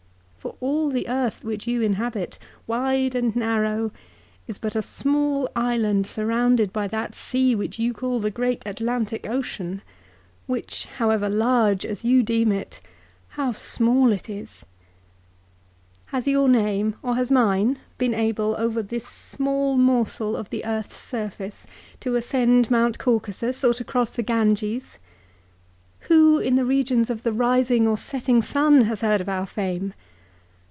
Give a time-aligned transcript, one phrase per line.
[0.37, 3.91] For all the earth which you inhabit, wide and narrow,
[4.47, 9.29] is but a small island surrounded by that sea which you call the great Atlantic
[9.29, 9.83] Ocean,
[10.47, 12.79] which however large as you deem it,
[13.29, 14.65] how small it is!
[16.07, 20.97] Has your name or has mine been able, over this small morsel of the earth's
[20.97, 21.67] surface
[21.99, 24.97] to ascend mount Caucasus or to cross the Ganges?
[26.09, 29.93] Who in the regions of the rising or setting sun has heard of our fame